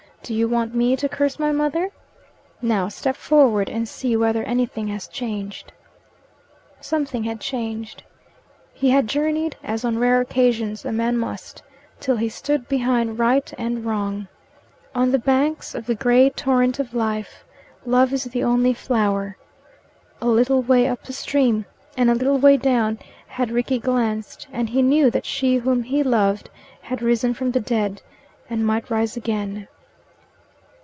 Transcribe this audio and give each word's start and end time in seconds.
Do 0.23 0.35
you 0.35 0.47
want 0.47 0.75
me 0.75 0.95
to 0.97 1.09
curse 1.09 1.39
my 1.39 1.51
mother? 1.51 1.89
Now, 2.61 2.89
step 2.89 3.15
forward 3.15 3.71
and 3.71 3.89
see 3.89 4.15
whether 4.15 4.43
anything 4.43 4.87
has 4.89 5.07
changed." 5.07 5.73
Something 6.79 7.23
had 7.23 7.41
changed. 7.41 8.03
He 8.71 8.91
had 8.91 9.07
journeyed 9.07 9.55
as 9.63 9.83
on 9.83 9.97
rare 9.97 10.21
occasions 10.21 10.85
a 10.85 10.91
man 10.91 11.17
must 11.17 11.63
till 11.99 12.17
he 12.17 12.29
stood 12.29 12.67
behind 12.69 13.17
right 13.17 13.51
and 13.57 13.83
wrong. 13.83 14.27
On 14.93 15.11
the 15.11 15.17
banks 15.17 15.73
of 15.73 15.87
the 15.87 15.95
grey 15.95 16.29
torrent 16.29 16.77
of 16.77 16.93
life, 16.93 17.43
love 17.83 18.13
is 18.13 18.25
the 18.25 18.43
only 18.43 18.75
flower. 18.75 19.37
A 20.21 20.27
little 20.27 20.61
way 20.61 20.87
up 20.87 21.01
the 21.03 21.13
stream 21.13 21.65
and 21.97 22.11
a 22.11 22.15
little 22.15 22.37
way 22.37 22.57
down 22.57 22.99
had 23.25 23.49
Rickie 23.49 23.79
glanced, 23.79 24.47
and 24.51 24.69
he 24.69 24.83
knew 24.83 25.09
that 25.09 25.25
she 25.25 25.55
whom 25.55 25.81
he 25.81 26.03
loved 26.03 26.51
had 26.83 27.01
risen 27.01 27.33
from 27.33 27.49
the 27.49 27.59
dead, 27.59 28.03
and 28.51 28.63
might 28.67 28.91
rise 28.91 29.17
again. 29.17 29.67